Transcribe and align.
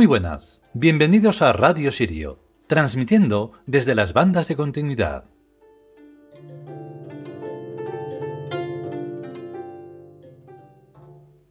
Muy 0.00 0.06
buenas, 0.06 0.62
bienvenidos 0.72 1.42
a 1.42 1.52
Radio 1.52 1.92
Sirio, 1.92 2.38
transmitiendo 2.66 3.52
desde 3.66 3.94
las 3.94 4.14
bandas 4.14 4.48
de 4.48 4.56
continuidad. 4.56 5.26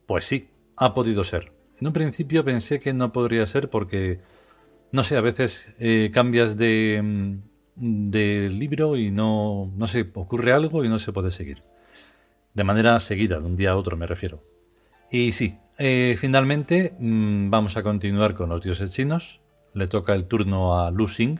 Pues 0.08 0.26
sí, 0.26 0.50
ha 0.78 0.96
podido 0.96 1.24
ser. 1.24 1.52
En 1.80 1.86
un 1.86 1.94
principio 1.94 2.44
pensé 2.44 2.80
que 2.80 2.92
no 2.92 3.12
podría 3.12 3.46
ser 3.46 3.70
porque, 3.70 4.20
no 4.92 5.04
sé, 5.04 5.16
a 5.16 5.22
veces 5.22 5.68
eh, 5.78 6.10
cambias 6.12 6.58
de, 6.58 7.02
mm, 7.04 8.10
de 8.10 8.50
libro 8.50 8.98
y 8.98 9.12
no, 9.12 9.72
no 9.78 9.86
sé, 9.86 10.10
ocurre 10.16 10.54
algo 10.54 10.84
y 10.84 10.90
no 10.90 10.98
se 10.98 11.14
puede 11.14 11.32
seguir. 11.32 11.62
De 12.56 12.64
manera 12.64 13.00
seguida, 13.00 13.38
de 13.38 13.46
un 13.46 13.56
día 13.56 13.74
a 13.74 13.78
otro 13.78 13.96
me 13.96 14.08
refiero. 14.08 14.44
Y 15.12 15.34
sí, 15.34 15.60
eh, 15.80 16.16
finalmente 16.18 16.94
mm, 17.00 17.50
vamos 17.50 17.78
a 17.78 17.84
continuar 17.84 18.36
con 18.36 18.50
los 18.50 18.62
dioses 18.62 18.92
chinos. 18.92 19.40
Le 19.74 19.88
toca 19.88 20.14
el 20.14 20.26
turno 20.26 20.80
a 20.80 20.92
Lu 20.92 21.08
Xing. 21.08 21.40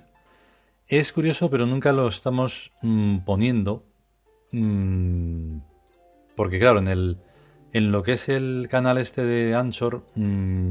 Es 0.88 1.12
curioso, 1.12 1.50
pero 1.50 1.66
nunca 1.66 1.92
lo 1.92 2.08
estamos 2.08 2.72
mm, 2.82 3.20
poniendo. 3.20 3.84
Mm, 4.52 5.58
porque 6.36 6.58
claro, 6.58 6.80
en, 6.80 6.88
el, 6.88 7.18
en 7.74 7.92
lo 7.92 8.02
que 8.02 8.14
es 8.14 8.30
el 8.30 8.68
canal 8.70 8.98
este 8.98 9.24
de 9.24 9.56
Anchor 9.56 10.06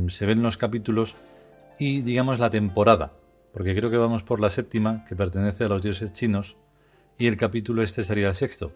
se 0.08 0.26
ven 0.26 0.42
los 0.42 0.56
capítulos 0.56 1.14
y 1.78 2.00
digamos 2.00 2.38
la 2.38 2.48
temporada. 2.48 3.12
Porque 3.52 3.74
creo 3.74 3.90
que 3.90 3.98
vamos 3.98 4.22
por 4.22 4.40
la 4.40 4.48
séptima, 4.48 5.04
que 5.06 5.14
pertenece 5.14 5.64
a 5.64 5.68
los 5.68 5.82
dioses 5.82 6.12
chinos, 6.12 6.56
y 7.18 7.26
el 7.26 7.36
capítulo 7.36 7.82
este 7.82 8.02
sería 8.02 8.28
el 8.28 8.34
sexto. 8.34 8.72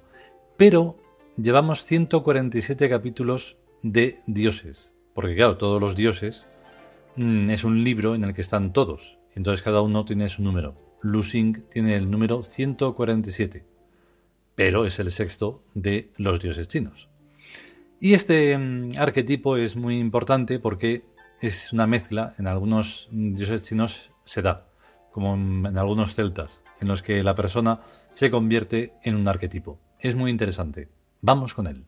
Pero 0.56 0.98
llevamos 1.36 1.84
147 1.84 2.90
capítulos 2.90 3.56
de 3.82 4.18
dioses. 4.26 4.92
Porque 5.14 5.34
claro, 5.34 5.56
todos 5.56 5.80
los 5.80 5.96
dioses 5.96 6.46
mm, 7.16 7.50
es 7.50 7.64
un 7.64 7.84
libro 7.84 8.14
en 8.14 8.24
el 8.24 8.34
que 8.34 8.40
están 8.40 8.72
todos. 8.72 9.18
Entonces 9.34 9.62
cada 9.62 9.82
uno 9.82 10.04
tiene 10.04 10.28
su 10.28 10.42
número. 10.42 10.74
Lusing 11.02 11.64
tiene 11.68 11.96
el 11.96 12.10
número 12.10 12.42
147. 12.42 13.64
Pero 14.54 14.86
es 14.86 14.98
el 14.98 15.10
sexto 15.10 15.64
de 15.74 16.10
los 16.16 16.40
dioses 16.40 16.68
chinos. 16.68 17.08
Y 18.00 18.14
este 18.14 18.56
mm, 18.56 18.90
arquetipo 18.98 19.56
es 19.56 19.76
muy 19.76 19.98
importante 19.98 20.58
porque 20.58 21.04
es 21.40 21.72
una 21.72 21.86
mezcla, 21.86 22.34
en 22.38 22.46
algunos 22.46 23.08
dioses 23.10 23.62
chinos 23.62 24.10
se 24.24 24.42
da, 24.42 24.68
como 25.10 25.34
en 25.34 25.76
algunos 25.76 26.14
celtas, 26.14 26.60
en 26.80 26.88
los 26.88 27.02
que 27.02 27.22
la 27.22 27.34
persona 27.34 27.80
se 28.14 28.30
convierte 28.30 28.94
en 29.02 29.16
un 29.16 29.26
arquetipo. 29.26 29.80
Es 29.98 30.14
muy 30.14 30.30
interesante. 30.30 30.88
Vamos 31.20 31.54
con 31.54 31.66
él. 31.66 31.84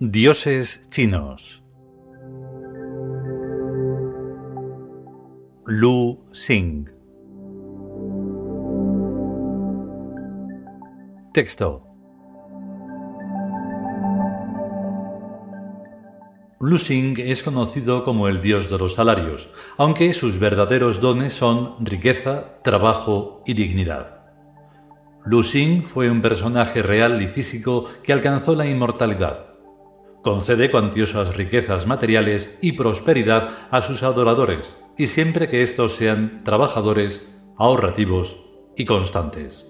Dioses 0.00 0.88
chinos. 0.90 1.60
Lu 5.66 6.20
Xing. 6.32 6.88
Texto. 11.34 11.82
Lu 16.60 16.78
Xing 16.78 17.18
es 17.18 17.42
conocido 17.42 18.04
como 18.04 18.28
el 18.28 18.40
dios 18.40 18.70
de 18.70 18.78
los 18.78 18.94
salarios, 18.94 19.48
aunque 19.78 20.14
sus 20.14 20.38
verdaderos 20.38 21.00
dones 21.00 21.32
son 21.32 21.74
riqueza, 21.84 22.62
trabajo 22.62 23.42
y 23.44 23.54
dignidad. 23.54 24.20
Lu 25.24 25.42
Xing 25.42 25.82
fue 25.82 26.08
un 26.08 26.22
personaje 26.22 26.82
real 26.82 27.20
y 27.20 27.26
físico 27.26 27.86
que 28.04 28.12
alcanzó 28.12 28.54
la 28.54 28.66
inmortalidad 28.66 29.47
concede 30.22 30.70
cuantiosas 30.70 31.36
riquezas 31.36 31.86
materiales 31.86 32.58
y 32.60 32.72
prosperidad 32.72 33.50
a 33.70 33.82
sus 33.82 34.02
adoradores, 34.02 34.76
y 34.96 35.06
siempre 35.06 35.48
que 35.48 35.62
éstos 35.62 35.94
sean 35.94 36.42
trabajadores, 36.44 37.28
ahorrativos 37.56 38.44
y 38.76 38.84
constantes. 38.84 39.66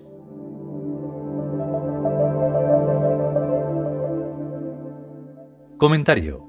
Comentario 5.78 6.44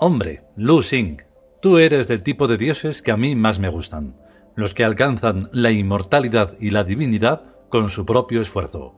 Hombre, 0.00 0.44
Lu 0.56 0.82
Xing, 0.82 1.18
tú 1.60 1.78
eres 1.78 2.08
del 2.08 2.22
tipo 2.22 2.46
de 2.46 2.56
dioses 2.56 3.02
que 3.02 3.10
a 3.10 3.16
mí 3.16 3.34
más 3.34 3.58
me 3.58 3.68
gustan, 3.68 4.16
los 4.54 4.74
que 4.74 4.84
alcanzan 4.84 5.48
la 5.52 5.70
inmortalidad 5.70 6.54
y 6.60 6.70
la 6.70 6.84
divinidad 6.84 7.42
con 7.68 7.90
su 7.90 8.06
propio 8.06 8.40
esfuerzo. 8.40 8.97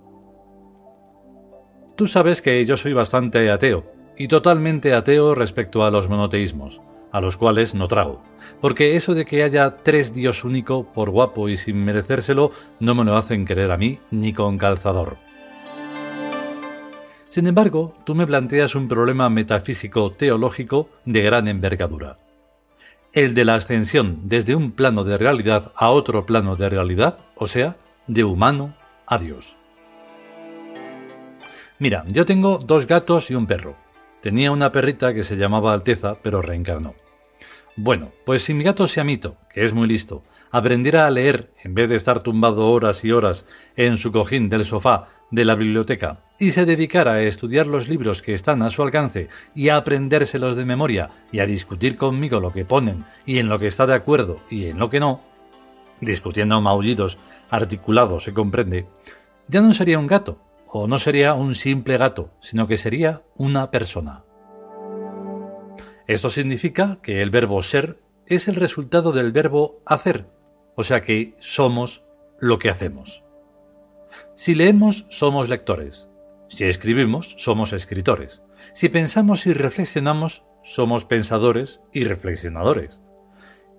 Tú 2.00 2.06
sabes 2.06 2.40
que 2.40 2.64
yo 2.64 2.78
soy 2.78 2.94
bastante 2.94 3.50
ateo, 3.50 3.84
y 4.16 4.26
totalmente 4.26 4.94
ateo 4.94 5.34
respecto 5.34 5.84
a 5.84 5.90
los 5.90 6.08
monoteísmos, 6.08 6.80
a 7.12 7.20
los 7.20 7.36
cuales 7.36 7.74
no 7.74 7.88
trago, 7.88 8.22
porque 8.62 8.96
eso 8.96 9.12
de 9.12 9.26
que 9.26 9.42
haya 9.42 9.76
tres 9.76 10.14
dios 10.14 10.42
único, 10.42 10.90
por 10.94 11.10
guapo 11.10 11.50
y 11.50 11.58
sin 11.58 11.84
merecérselo, 11.84 12.52
no 12.78 12.94
me 12.94 13.04
lo 13.04 13.18
hacen 13.18 13.44
querer 13.44 13.70
a 13.70 13.76
mí 13.76 13.98
ni 14.10 14.32
con 14.32 14.56
calzador. 14.56 15.18
Sin 17.28 17.46
embargo, 17.46 17.94
tú 18.06 18.14
me 18.14 18.26
planteas 18.26 18.74
un 18.74 18.88
problema 18.88 19.28
metafísico 19.28 20.10
teológico 20.10 20.88
de 21.04 21.20
gran 21.20 21.48
envergadura. 21.48 22.16
El 23.12 23.34
de 23.34 23.44
la 23.44 23.56
ascensión 23.56 24.20
desde 24.24 24.54
un 24.54 24.72
plano 24.72 25.04
de 25.04 25.18
realidad 25.18 25.70
a 25.76 25.90
otro 25.90 26.24
plano 26.24 26.56
de 26.56 26.70
realidad, 26.70 27.18
o 27.34 27.46
sea, 27.46 27.76
de 28.06 28.24
humano 28.24 28.74
a 29.06 29.18
Dios. 29.18 29.59
Mira, 31.80 32.04
yo 32.08 32.26
tengo 32.26 32.58
dos 32.58 32.86
gatos 32.86 33.30
y 33.30 33.34
un 33.34 33.46
perro. 33.46 33.74
Tenía 34.20 34.52
una 34.52 34.70
perrita 34.70 35.14
que 35.14 35.24
se 35.24 35.38
llamaba 35.38 35.72
Alteza, 35.72 36.18
pero 36.22 36.42
reencarnó. 36.42 36.94
Bueno, 37.74 38.12
pues 38.26 38.42
si 38.42 38.52
mi 38.52 38.64
gato 38.64 38.86
Siamito, 38.86 39.38
que 39.50 39.64
es 39.64 39.72
muy 39.72 39.88
listo, 39.88 40.22
aprendiera 40.50 41.06
a 41.06 41.10
leer 41.10 41.54
en 41.64 41.74
vez 41.74 41.88
de 41.88 41.96
estar 41.96 42.22
tumbado 42.22 42.70
horas 42.70 43.02
y 43.02 43.12
horas 43.12 43.46
en 43.76 43.96
su 43.96 44.12
cojín 44.12 44.50
del 44.50 44.66
sofá 44.66 45.08
de 45.30 45.46
la 45.46 45.54
biblioteca 45.54 46.20
y 46.38 46.50
se 46.50 46.66
dedicara 46.66 47.12
a 47.12 47.22
estudiar 47.22 47.66
los 47.66 47.88
libros 47.88 48.20
que 48.20 48.34
están 48.34 48.60
a 48.60 48.68
su 48.68 48.82
alcance 48.82 49.30
y 49.54 49.70
a 49.70 49.76
aprendérselos 49.76 50.56
de 50.56 50.66
memoria 50.66 51.08
y 51.32 51.38
a 51.38 51.46
discutir 51.46 51.96
conmigo 51.96 52.40
lo 52.40 52.52
que 52.52 52.66
ponen 52.66 53.06
y 53.24 53.38
en 53.38 53.48
lo 53.48 53.58
que 53.58 53.68
está 53.68 53.86
de 53.86 53.94
acuerdo 53.94 54.38
y 54.50 54.66
en 54.66 54.78
lo 54.78 54.90
que 54.90 55.00
no, 55.00 55.22
discutiendo 56.02 56.60
maullidos 56.60 57.16
articulados, 57.48 58.24
se 58.24 58.34
comprende, 58.34 58.86
ya 59.48 59.62
no 59.62 59.72
sería 59.72 59.98
un 59.98 60.06
gato, 60.06 60.49
o 60.72 60.86
no 60.86 60.98
sería 60.98 61.34
un 61.34 61.54
simple 61.54 61.96
gato, 61.96 62.30
sino 62.40 62.66
que 62.66 62.78
sería 62.78 63.22
una 63.36 63.70
persona. 63.70 64.24
Esto 66.06 66.28
significa 66.28 67.00
que 67.02 67.22
el 67.22 67.30
verbo 67.30 67.62
ser 67.62 68.00
es 68.26 68.48
el 68.48 68.54
resultado 68.54 69.12
del 69.12 69.32
verbo 69.32 69.82
hacer, 69.84 70.28
o 70.76 70.82
sea 70.82 71.02
que 71.02 71.34
somos 71.40 72.04
lo 72.38 72.58
que 72.58 72.70
hacemos. 72.70 73.24
Si 74.36 74.54
leemos, 74.54 75.06
somos 75.08 75.48
lectores. 75.48 76.08
Si 76.48 76.64
escribimos, 76.64 77.34
somos 77.38 77.72
escritores. 77.72 78.42
Si 78.74 78.88
pensamos 78.88 79.46
y 79.46 79.52
reflexionamos, 79.52 80.44
somos 80.62 81.04
pensadores 81.04 81.80
y 81.92 82.04
reflexionadores. 82.04 83.00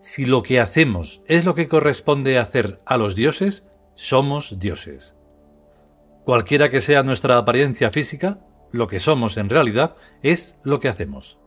Si 0.02 0.26
lo 0.26 0.44
que 0.44 0.60
hacemos 0.60 1.22
es 1.28 1.46
lo 1.46 1.56
que 1.56 1.68
corresponde 1.68 2.38
hacer 2.38 2.82
a 2.86 2.98
los 2.98 3.16
dioses, 3.16 3.66
somos 3.96 4.60
dioses. 4.60 5.16
Cualquiera 6.24 6.70
que 6.70 6.82
sea 6.82 7.02
nuestra 7.02 7.38
apariencia 7.38 7.90
física, 7.90 8.40
lo 8.72 8.88
que 8.88 9.00
somos 9.00 9.38
en 9.38 9.50
realidad 9.50 9.96
es 10.22 10.56
lo 10.64 10.80
que 10.80 10.88
hacemos. 10.88 11.40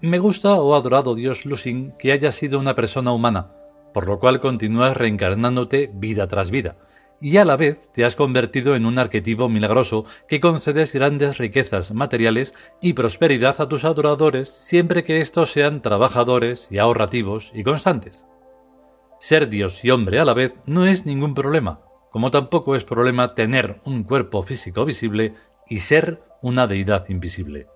Me 0.00 0.18
gusta, 0.18 0.54
oh 0.54 0.74
adorado 0.74 1.14
Dios 1.14 1.44
Lusin, 1.44 1.92
que 1.98 2.12
hayas 2.12 2.34
sido 2.34 2.58
una 2.58 2.74
persona 2.74 3.12
humana, 3.12 3.52
por 3.92 4.06
lo 4.06 4.18
cual 4.18 4.40
continúas 4.40 4.96
reencarnándote 4.96 5.90
vida 5.92 6.26
tras 6.28 6.50
vida, 6.50 6.76
y 7.20 7.36
a 7.36 7.44
la 7.44 7.56
vez 7.56 7.90
te 7.92 8.04
has 8.04 8.16
convertido 8.16 8.74
en 8.74 8.86
un 8.86 8.98
arquetipo 8.98 9.48
milagroso 9.48 10.04
que 10.28 10.40
concedes 10.40 10.92
grandes 10.92 11.38
riquezas 11.38 11.92
materiales 11.92 12.54
y 12.80 12.94
prosperidad 12.94 13.60
a 13.60 13.68
tus 13.68 13.84
adoradores 13.84 14.48
siempre 14.48 15.04
que 15.04 15.20
estos 15.20 15.50
sean 15.50 15.82
trabajadores 15.82 16.66
y 16.70 16.78
ahorrativos 16.78 17.52
y 17.54 17.62
constantes. 17.62 18.26
Ser 19.22 19.48
Dios 19.48 19.84
y 19.84 19.90
hombre 19.90 20.18
a 20.18 20.24
la 20.24 20.34
vez 20.34 20.52
no 20.66 20.84
es 20.84 21.06
ningún 21.06 21.32
problema, 21.32 21.78
como 22.10 22.32
tampoco 22.32 22.74
es 22.74 22.82
problema 22.82 23.36
tener 23.36 23.80
un 23.84 24.02
cuerpo 24.02 24.42
físico 24.42 24.84
visible 24.84 25.36
y 25.68 25.78
ser 25.78 26.24
una 26.40 26.66
deidad 26.66 27.08
invisible. 27.08 27.68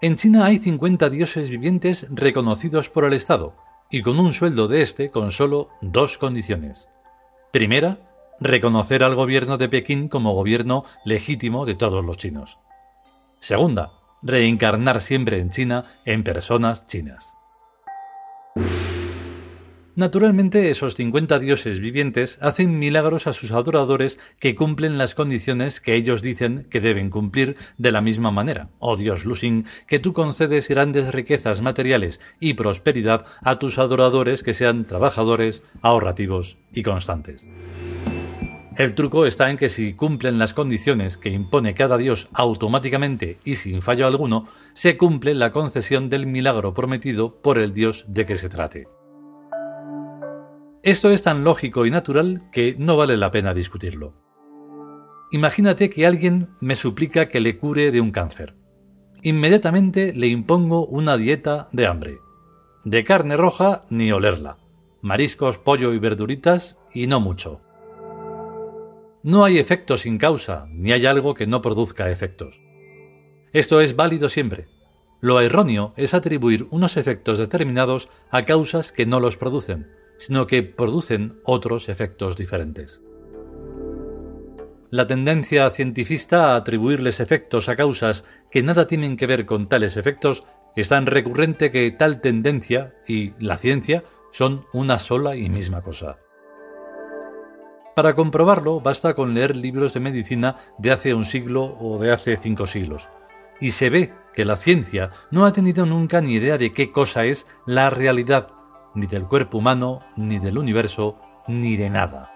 En 0.00 0.16
China 0.16 0.46
hay 0.46 0.58
50 0.58 1.08
dioses 1.10 1.48
vivientes 1.48 2.08
reconocidos 2.10 2.90
por 2.90 3.04
el 3.04 3.12
Estado, 3.12 3.54
y 3.88 4.02
con 4.02 4.18
un 4.18 4.32
sueldo 4.32 4.66
de 4.66 4.82
este 4.82 5.12
con 5.12 5.30
solo 5.30 5.68
dos 5.80 6.18
condiciones. 6.18 6.88
Primera, 7.52 7.98
reconocer 8.40 9.04
al 9.04 9.14
gobierno 9.14 9.58
de 9.58 9.68
Pekín 9.68 10.08
como 10.08 10.34
gobierno 10.34 10.84
legítimo 11.04 11.66
de 11.66 11.76
todos 11.76 12.04
los 12.04 12.16
chinos. 12.16 12.58
Segunda, 13.40 13.92
reencarnar 14.22 15.00
siempre 15.00 15.38
en 15.38 15.50
China 15.50 15.84
en 16.04 16.22
personas 16.24 16.86
chinas. 16.86 17.34
Naturalmente, 19.98 20.70
esos 20.70 20.94
50 20.94 21.40
dioses 21.40 21.80
vivientes 21.80 22.38
hacen 22.40 22.78
milagros 22.78 23.26
a 23.26 23.32
sus 23.32 23.50
adoradores 23.50 24.20
que 24.38 24.54
cumplen 24.54 24.96
las 24.96 25.16
condiciones 25.16 25.80
que 25.80 25.96
ellos 25.96 26.22
dicen 26.22 26.68
que 26.70 26.80
deben 26.80 27.10
cumplir 27.10 27.56
de 27.78 27.90
la 27.90 28.00
misma 28.00 28.30
manera. 28.30 28.68
Oh 28.78 28.96
Dios 28.96 29.24
Lusin, 29.24 29.66
que 29.88 29.98
tú 29.98 30.12
concedes 30.12 30.68
grandes 30.68 31.12
riquezas 31.12 31.62
materiales 31.62 32.20
y 32.38 32.54
prosperidad 32.54 33.26
a 33.42 33.58
tus 33.58 33.76
adoradores 33.78 34.44
que 34.44 34.54
sean 34.54 34.84
trabajadores, 34.84 35.64
ahorrativos 35.82 36.58
y 36.72 36.84
constantes. 36.84 37.44
El 38.78 38.94
truco 38.94 39.26
está 39.26 39.50
en 39.50 39.56
que 39.56 39.70
si 39.70 39.94
cumplen 39.94 40.38
las 40.38 40.54
condiciones 40.54 41.16
que 41.16 41.30
impone 41.30 41.74
cada 41.74 41.98
dios 41.98 42.28
automáticamente 42.32 43.40
y 43.44 43.56
sin 43.56 43.82
fallo 43.82 44.06
alguno, 44.06 44.46
se 44.72 44.96
cumple 44.96 45.34
la 45.34 45.50
concesión 45.50 46.08
del 46.08 46.28
milagro 46.28 46.74
prometido 46.74 47.42
por 47.42 47.58
el 47.58 47.74
dios 47.74 48.04
de 48.06 48.24
que 48.24 48.36
se 48.36 48.48
trate. 48.48 48.86
Esto 50.84 51.10
es 51.10 51.22
tan 51.22 51.42
lógico 51.42 51.86
y 51.86 51.90
natural 51.90 52.42
que 52.52 52.76
no 52.78 52.96
vale 52.96 53.16
la 53.16 53.32
pena 53.32 53.52
discutirlo. 53.52 54.14
Imagínate 55.32 55.90
que 55.90 56.06
alguien 56.06 56.50
me 56.60 56.76
suplica 56.76 57.28
que 57.28 57.40
le 57.40 57.58
cure 57.58 57.90
de 57.90 58.00
un 58.00 58.12
cáncer. 58.12 58.54
Inmediatamente 59.22 60.12
le 60.14 60.28
impongo 60.28 60.86
una 60.86 61.16
dieta 61.16 61.68
de 61.72 61.88
hambre. 61.88 62.18
De 62.84 63.04
carne 63.04 63.36
roja 63.36 63.86
ni 63.90 64.12
olerla. 64.12 64.56
Mariscos, 65.02 65.58
pollo 65.58 65.92
y 65.94 65.98
verduritas 65.98 66.76
y 66.94 67.08
no 67.08 67.18
mucho. 67.18 67.60
No 69.28 69.44
hay 69.44 69.58
efecto 69.58 69.98
sin 69.98 70.16
causa, 70.16 70.64
ni 70.70 70.90
hay 70.90 71.04
algo 71.04 71.34
que 71.34 71.46
no 71.46 71.60
produzca 71.60 72.10
efectos. 72.10 72.62
Esto 73.52 73.82
es 73.82 73.94
válido 73.94 74.30
siempre. 74.30 74.68
Lo 75.20 75.38
erróneo 75.42 75.92
es 75.98 76.14
atribuir 76.14 76.66
unos 76.70 76.96
efectos 76.96 77.36
determinados 77.36 78.08
a 78.30 78.46
causas 78.46 78.90
que 78.90 79.04
no 79.04 79.20
los 79.20 79.36
producen, 79.36 79.92
sino 80.16 80.46
que 80.46 80.62
producen 80.62 81.40
otros 81.44 81.90
efectos 81.90 82.38
diferentes. 82.38 83.02
La 84.88 85.06
tendencia 85.06 85.68
cientifista 85.72 86.54
a 86.54 86.56
atribuirles 86.56 87.20
efectos 87.20 87.68
a 87.68 87.76
causas 87.76 88.24
que 88.50 88.62
nada 88.62 88.86
tienen 88.86 89.18
que 89.18 89.26
ver 89.26 89.44
con 89.44 89.68
tales 89.68 89.98
efectos 89.98 90.44
es 90.74 90.88
tan 90.88 91.04
recurrente 91.04 91.70
que 91.70 91.90
tal 91.90 92.22
tendencia 92.22 92.94
y 93.06 93.34
la 93.38 93.58
ciencia 93.58 94.04
son 94.32 94.64
una 94.72 94.98
sola 94.98 95.36
y 95.36 95.50
misma 95.50 95.82
cosa. 95.82 96.16
Para 97.98 98.14
comprobarlo 98.14 98.80
basta 98.80 99.14
con 99.14 99.34
leer 99.34 99.56
libros 99.56 99.92
de 99.92 99.98
medicina 99.98 100.54
de 100.78 100.92
hace 100.92 101.14
un 101.14 101.24
siglo 101.24 101.76
o 101.80 101.98
de 101.98 102.12
hace 102.12 102.36
cinco 102.36 102.64
siglos, 102.68 103.08
y 103.60 103.72
se 103.72 103.90
ve 103.90 104.12
que 104.36 104.44
la 104.44 104.56
ciencia 104.56 105.10
no 105.32 105.44
ha 105.44 105.52
tenido 105.52 105.84
nunca 105.84 106.20
ni 106.20 106.34
idea 106.34 106.58
de 106.58 106.72
qué 106.72 106.92
cosa 106.92 107.24
es 107.24 107.48
la 107.66 107.90
realidad 107.90 108.52
ni 108.94 109.08
del 109.08 109.24
cuerpo 109.24 109.58
humano, 109.58 109.98
ni 110.14 110.38
del 110.38 110.58
universo, 110.58 111.18
ni 111.48 111.76
de 111.76 111.90
nada. 111.90 112.30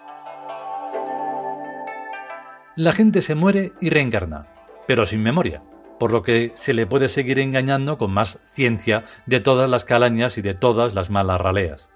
La 2.75 2.93
gente 2.93 3.21
se 3.21 3.37
muere 3.37 3.71
y 3.81 3.91
reencarna, 3.91 4.49
pero 4.89 5.07
sin 5.07 5.23
memoria, 5.23 5.63
por 6.01 6.11
lo 6.11 6.25
que 6.25 6.51
se 6.55 6.75
le 6.75 6.87
puede 6.89 7.09
seguir 7.09 7.39
engañando 7.39 7.99
con 7.99 8.13
más 8.13 8.41
ciencia 8.51 9.05
de 9.27 9.39
todas 9.39 9.71
las 9.71 9.85
calañas 9.85 10.39
y 10.39 10.43
de 10.43 10.55
todas 10.55 10.93
las 10.93 11.09
malas 11.09 11.41
raleas. 11.41 11.92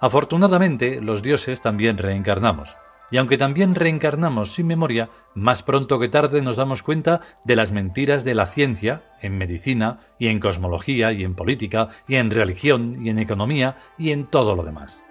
Afortunadamente, 0.00 1.00
los 1.00 1.22
dioses 1.22 1.60
también 1.60 1.98
reencarnamos, 1.98 2.76
y 3.10 3.16
aunque 3.16 3.38
también 3.38 3.74
reencarnamos 3.74 4.52
sin 4.52 4.66
memoria, 4.66 5.10
más 5.34 5.62
pronto 5.62 5.98
que 5.98 6.08
tarde 6.08 6.42
nos 6.42 6.56
damos 6.56 6.82
cuenta 6.82 7.20
de 7.44 7.56
las 7.56 7.72
mentiras 7.72 8.24
de 8.24 8.34
la 8.34 8.46
ciencia, 8.46 9.02
en 9.22 9.38
medicina, 9.38 10.00
y 10.18 10.28
en 10.28 10.40
cosmología, 10.40 11.12
y 11.12 11.24
en 11.24 11.34
política, 11.34 11.88
y 12.06 12.16
en 12.16 12.30
religión, 12.30 13.04
y 13.04 13.10
en 13.10 13.18
economía, 13.18 13.76
y 13.96 14.10
en 14.12 14.26
todo 14.26 14.54
lo 14.54 14.62
demás. 14.62 15.02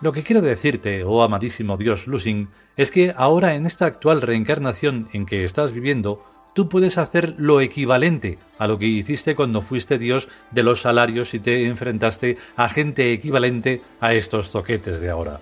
Lo 0.00 0.12
que 0.12 0.22
quiero 0.22 0.42
decirte, 0.42 1.04
oh 1.04 1.22
amadísimo 1.22 1.76
Dios 1.76 2.06
Lusing, 2.06 2.48
es 2.76 2.90
que 2.90 3.12
ahora 3.16 3.54
en 3.54 3.66
esta 3.66 3.86
actual 3.86 4.22
reencarnación 4.22 5.08
en 5.12 5.26
que 5.26 5.44
estás 5.44 5.72
viviendo, 5.72 6.24
tú 6.54 6.68
puedes 6.68 6.98
hacer 6.98 7.34
lo 7.38 7.60
equivalente 7.60 8.38
a 8.58 8.66
lo 8.66 8.78
que 8.78 8.86
hiciste 8.86 9.34
cuando 9.34 9.62
fuiste 9.62 9.98
Dios 9.98 10.28
de 10.50 10.62
los 10.62 10.80
salarios 10.80 11.34
y 11.34 11.40
te 11.40 11.66
enfrentaste 11.66 12.38
a 12.56 12.68
gente 12.68 13.12
equivalente 13.12 13.82
a 14.00 14.14
estos 14.14 14.50
zoquetes 14.50 15.00
de 15.00 15.10
ahora 15.10 15.40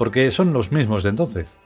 porque 0.00 0.30
son 0.30 0.54
los 0.54 0.72
mismos 0.72 1.02
de 1.02 1.10
entonces. 1.10 1.58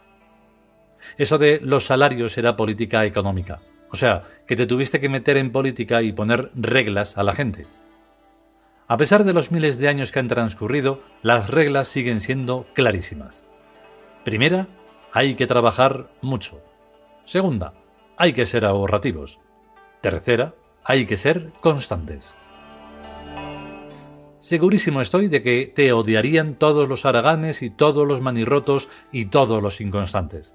Eso 1.19 1.39
de 1.39 1.61
los 1.63 1.85
salarios 1.85 2.37
era 2.37 2.57
política 2.57 3.05
económica, 3.05 3.61
o 3.93 3.95
sea, 3.95 4.25
que 4.45 4.57
te 4.57 4.67
tuviste 4.67 4.99
que 4.99 5.09
meter 5.09 5.37
en 5.37 5.53
política 5.53 6.03
y 6.03 6.11
poner 6.11 6.51
reglas 6.57 7.17
a 7.17 7.23
la 7.23 7.31
gente. 7.31 7.69
A 8.89 8.97
pesar 8.97 9.23
de 9.23 9.35
los 9.35 9.53
miles 9.53 9.79
de 9.79 9.87
años 9.87 10.11
que 10.11 10.19
han 10.19 10.27
transcurrido, 10.27 11.01
las 11.23 11.49
reglas 11.49 11.87
siguen 11.87 12.21
siendo 12.21 12.67
clarísimas. 12.75 13.45
Primera, 14.25 14.67
hay 15.13 15.37
que 15.37 15.47
trabajar 15.47 16.11
mucho. 16.21 16.61
Segunda, 17.27 17.73
hay 18.17 18.33
que 18.33 18.47
ser 18.47 18.65
ahorrativos. 18.65 19.39
Tercera, 20.01 20.55
hay 20.85 21.07
que 21.07 21.17
ser 21.17 21.51
constantes. 21.61 22.35
Segurísimo 24.41 25.01
estoy 25.01 25.29
de 25.29 25.43
que 25.43 25.73
te 25.75 25.93
odiarían 25.93 26.57
todos 26.57 26.89
los 26.89 27.07
araganes 27.07 27.63
y 27.63 27.71
todos 27.71 28.07
los 28.07 28.21
manirrotos 28.21 28.91
y 29.11 29.27
todos 29.27 29.63
los 29.63 29.81
inconstantes. 29.81 30.55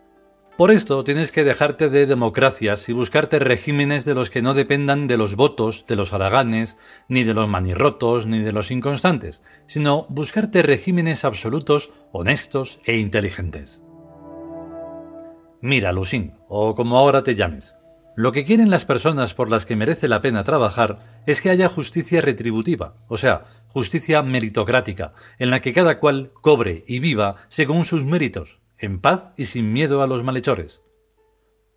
Por 0.59 0.71
esto 0.71 1.03
tienes 1.03 1.31
que 1.31 1.43
dejarte 1.43 1.89
de 1.89 2.05
democracias 2.05 2.87
y 2.89 2.93
buscarte 2.93 3.39
regímenes 3.39 4.05
de 4.05 4.13
los 4.13 4.29
que 4.29 4.41
no 4.41 4.53
dependan 4.53 5.07
de 5.07 5.17
los 5.17 5.35
votos 5.35 5.85
de 5.87 5.95
los 5.95 6.11
araganes, 6.11 6.77
ni 7.07 7.23
de 7.23 7.33
los 7.33 7.47
manirrotos, 7.47 8.27
ni 8.27 8.41
de 8.41 8.51
los 8.51 8.69
inconstantes, 8.69 9.41
sino 9.67 10.05
buscarte 10.09 10.61
regímenes 10.61 11.23
absolutos, 11.23 11.91
honestos 12.11 12.79
e 12.83 12.97
inteligentes. 12.97 13.81
Mira, 15.61 15.91
Lucín, 15.91 16.33
o 16.47 16.73
como 16.73 16.97
ahora 16.97 17.23
te 17.23 17.35
llames, 17.35 17.73
lo 18.15 18.31
que 18.31 18.45
quieren 18.45 18.69
las 18.69 18.85
personas 18.85 19.33
por 19.33 19.49
las 19.49 19.65
que 19.65 19.75
merece 19.75 20.07
la 20.07 20.21
pena 20.21 20.43
trabajar 20.43 20.99
es 21.25 21.41
que 21.41 21.49
haya 21.49 21.69
justicia 21.69 22.21
retributiva, 22.21 22.95
o 23.07 23.17
sea, 23.17 23.45
justicia 23.67 24.21
meritocrática, 24.23 25.13
en 25.37 25.49
la 25.49 25.61
que 25.61 25.73
cada 25.73 25.99
cual 25.99 26.31
cobre 26.33 26.83
y 26.87 26.99
viva 26.99 27.37
según 27.49 27.83
sus 27.83 28.05
méritos, 28.05 28.59
en 28.77 28.99
paz 28.99 29.33
y 29.37 29.45
sin 29.45 29.73
miedo 29.73 30.01
a 30.01 30.07
los 30.07 30.23
malhechores. 30.23 30.81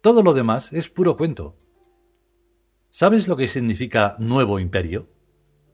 Todo 0.00 0.22
lo 0.22 0.32
demás 0.32 0.72
es 0.72 0.88
puro 0.88 1.16
cuento. 1.16 1.56
¿Sabes 2.90 3.26
lo 3.26 3.36
que 3.36 3.48
significa 3.48 4.16
nuevo 4.18 4.58
imperio? 4.58 5.08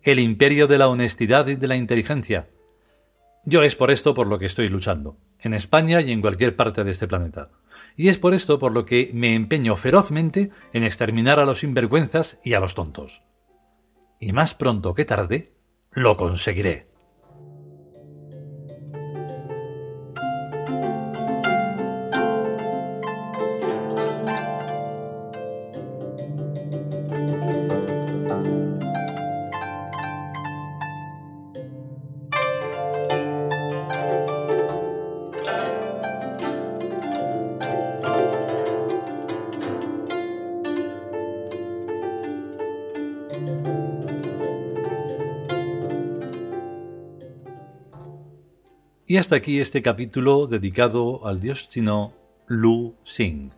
El 0.02 0.18
imperio 0.18 0.66
de 0.66 0.78
la 0.78 0.88
honestidad 0.88 1.46
y 1.48 1.56
de 1.56 1.66
la 1.66 1.76
inteligencia. 1.76 2.48
Yo 3.44 3.62
es 3.62 3.74
por 3.74 3.90
esto 3.90 4.14
por 4.14 4.26
lo 4.26 4.38
que 4.38 4.46
estoy 4.46 4.68
luchando, 4.68 5.16
en 5.40 5.54
España 5.54 6.00
y 6.00 6.12
en 6.12 6.20
cualquier 6.20 6.56
parte 6.56 6.84
de 6.84 6.90
este 6.90 7.08
planeta 7.08 7.50
y 7.96 8.08
es 8.08 8.18
por 8.18 8.34
esto 8.34 8.58
por 8.58 8.72
lo 8.72 8.84
que 8.84 9.10
me 9.14 9.34
empeño 9.34 9.76
ferozmente 9.76 10.50
en 10.72 10.84
exterminar 10.84 11.38
a 11.38 11.44
los 11.44 11.58
sinvergüenzas 11.58 12.38
y 12.44 12.54
a 12.54 12.60
los 12.60 12.74
tontos. 12.74 13.22
Y 14.20 14.32
más 14.32 14.54
pronto 14.54 14.94
que 14.94 15.04
tarde, 15.04 15.52
lo 15.92 16.16
conseguiré. 16.16 16.88
Y 49.10 49.16
hasta 49.16 49.36
aquí 49.36 49.58
este 49.58 49.80
capítulo 49.80 50.46
dedicado 50.46 51.26
al 51.26 51.40
dios 51.40 51.70
chino 51.70 52.12
Lu 52.46 52.94
Xing. 53.04 53.52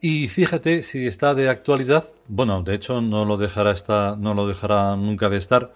Y 0.00 0.28
fíjate 0.28 0.82
si 0.82 1.06
está 1.06 1.34
de 1.34 1.50
actualidad. 1.50 2.06
Bueno, 2.28 2.62
de 2.62 2.74
hecho 2.76 3.02
no 3.02 3.26
lo 3.26 3.36
dejará 3.36 3.74
no 4.16 4.32
lo 4.32 4.48
dejará 4.48 4.96
nunca 4.96 5.28
de 5.28 5.36
estar, 5.36 5.74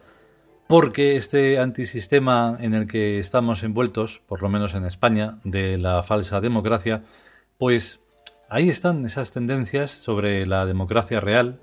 porque 0.67 1.17
este 1.17 1.59
antisistema 1.59 2.57
en 2.61 2.73
el 2.73 2.87
que 2.87 3.19
estamos 3.19 3.63
envueltos, 3.63 4.23
por 4.27 4.41
lo 4.41 4.49
menos 4.49 4.73
en 4.73 4.87
España, 4.87 5.39
de 5.45 5.77
la 5.77 6.03
falsa 6.03 6.41
democracia, 6.41 7.05
pues 7.59 8.01
ahí 8.49 8.71
están 8.71 9.05
esas 9.05 9.33
tendencias 9.33 9.91
sobre 9.91 10.47
la 10.47 10.65
democracia 10.65 11.21
real, 11.21 11.61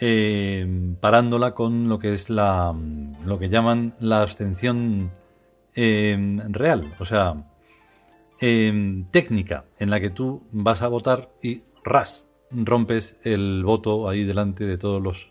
eh, 0.00 0.94
parándola 1.00 1.54
con 1.54 1.88
lo 1.88 1.98
que 1.98 2.12
es 2.12 2.28
la 2.30 2.74
lo 3.24 3.38
que 3.38 3.48
llaman 3.48 3.94
la 4.00 4.22
abstención 4.22 5.10
eh, 5.74 6.38
real, 6.48 6.84
o 6.98 7.04
sea, 7.04 7.44
eh, 8.40 9.04
técnica, 9.10 9.64
en 9.78 9.90
la 9.90 10.00
que 10.00 10.10
tú 10.10 10.42
vas 10.52 10.82
a 10.82 10.88
votar 10.88 11.30
y 11.42 11.62
ras, 11.84 12.26
rompes 12.50 13.16
el 13.24 13.62
voto 13.64 14.08
ahí 14.08 14.24
delante 14.24 14.66
de 14.66 14.78
todos 14.78 15.02
los, 15.02 15.30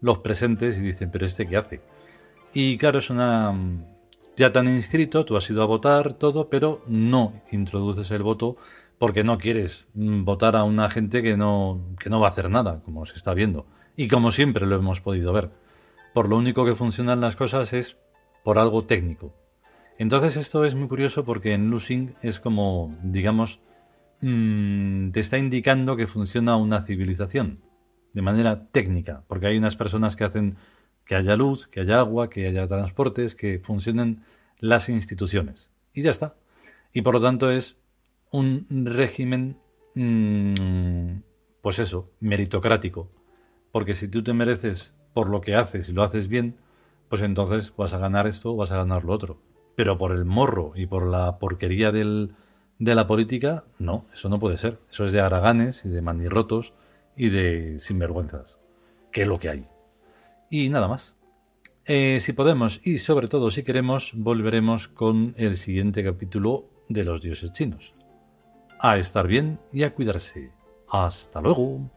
los 0.00 0.18
presentes 0.18 0.76
y 0.76 0.80
dicen, 0.80 1.10
pero 1.10 1.26
este 1.26 1.46
qué 1.46 1.56
hace. 1.56 1.80
Y 2.54 2.76
claro, 2.78 2.98
es 2.98 3.10
una... 3.10 3.54
Ya 4.36 4.50
te 4.50 4.58
han 4.58 4.68
inscrito, 4.68 5.24
tú 5.24 5.36
has 5.36 5.48
ido 5.50 5.62
a 5.62 5.66
votar, 5.66 6.14
todo, 6.14 6.48
pero 6.48 6.82
no 6.86 7.42
introduces 7.50 8.10
el 8.10 8.22
voto 8.22 8.56
porque 8.98 9.24
no 9.24 9.36
quieres 9.36 9.86
votar 9.94 10.56
a 10.56 10.64
una 10.64 10.88
gente 10.88 11.22
que 11.22 11.36
no, 11.36 11.80
que 11.98 12.08
no 12.08 12.20
va 12.20 12.28
a 12.28 12.30
hacer 12.30 12.48
nada, 12.48 12.80
como 12.84 13.04
se 13.04 13.14
está 13.14 13.34
viendo. 13.34 13.66
Y 14.02 14.08
como 14.08 14.30
siempre 14.30 14.66
lo 14.66 14.76
hemos 14.76 15.00
podido 15.00 15.32
ver. 15.32 15.50
Por 16.12 16.28
lo 16.28 16.36
único 16.36 16.64
que 16.64 16.74
funcionan 16.74 17.20
las 17.20 17.36
cosas 17.36 17.72
es 17.72 17.96
por 18.44 18.58
algo 18.58 18.84
técnico. 18.84 19.34
Entonces 19.98 20.36
esto 20.36 20.64
es 20.64 20.74
muy 20.74 20.88
curioso 20.88 21.24
porque 21.24 21.54
en 21.54 21.70
Losing 21.70 22.14
es 22.22 22.40
como, 22.40 22.96
digamos, 23.02 23.60
Mm, 24.22 25.10
te 25.10 25.18
está 25.18 25.36
indicando 25.36 25.96
que 25.96 26.06
funciona 26.06 26.54
una 26.56 26.82
civilización 26.82 27.60
de 28.12 28.22
manera 28.22 28.68
técnica, 28.68 29.24
porque 29.26 29.48
hay 29.48 29.58
unas 29.58 29.74
personas 29.74 30.14
que 30.14 30.22
hacen 30.22 30.56
que 31.04 31.16
haya 31.16 31.34
luz, 31.34 31.66
que 31.66 31.80
haya 31.80 31.98
agua, 31.98 32.30
que 32.30 32.46
haya 32.46 32.66
transportes, 32.68 33.34
que 33.34 33.58
funcionen 33.58 34.22
las 34.60 34.88
instituciones. 34.88 35.70
Y 35.92 36.02
ya 36.02 36.12
está. 36.12 36.36
Y 36.92 37.02
por 37.02 37.14
lo 37.14 37.20
tanto 37.20 37.50
es 37.50 37.76
un 38.30 38.64
régimen, 38.86 39.58
mm, 39.96 41.16
pues 41.60 41.80
eso, 41.80 42.12
meritocrático. 42.20 43.10
Porque 43.72 43.94
si 43.94 44.06
tú 44.06 44.22
te 44.22 44.34
mereces 44.34 44.94
por 45.14 45.28
lo 45.28 45.40
que 45.40 45.56
haces 45.56 45.88
y 45.88 45.92
lo 45.92 46.02
haces 46.02 46.28
bien, 46.28 46.56
pues 47.08 47.22
entonces 47.22 47.74
vas 47.76 47.92
a 47.94 47.98
ganar 47.98 48.26
esto 48.26 48.52
o 48.52 48.56
vas 48.56 48.70
a 48.70 48.76
ganar 48.76 49.04
lo 49.04 49.12
otro. 49.12 49.40
Pero 49.74 49.98
por 49.98 50.12
el 50.12 50.24
morro 50.24 50.72
y 50.76 50.86
por 50.86 51.06
la 51.06 51.38
porquería 51.38 51.90
del, 51.90 52.34
de 52.78 52.94
la 52.94 53.06
política, 53.06 53.64
no, 53.78 54.06
eso 54.12 54.28
no 54.28 54.38
puede 54.38 54.58
ser. 54.58 54.78
Eso 54.90 55.04
es 55.04 55.12
de 55.12 55.20
haraganes 55.20 55.84
y 55.84 55.88
de 55.88 56.02
manirrotos 56.02 56.74
y 57.16 57.30
de 57.30 57.80
sinvergüenzas, 57.80 58.58
que 59.10 59.22
es 59.22 59.28
lo 59.28 59.38
que 59.38 59.48
hay. 59.48 59.66
Y 60.50 60.68
nada 60.68 60.88
más. 60.88 61.16
Eh, 61.84 62.18
si 62.20 62.32
podemos 62.32 62.80
y 62.84 62.98
sobre 62.98 63.26
todo 63.26 63.50
si 63.50 63.64
queremos, 63.64 64.12
volveremos 64.14 64.86
con 64.86 65.34
el 65.36 65.56
siguiente 65.56 66.04
capítulo 66.04 66.68
de 66.88 67.04
los 67.04 67.22
dioses 67.22 67.52
chinos. 67.52 67.94
A 68.78 68.98
estar 68.98 69.26
bien 69.26 69.58
y 69.72 69.82
a 69.82 69.94
cuidarse. 69.94 70.52
Hasta 70.88 71.40
luego. 71.40 71.90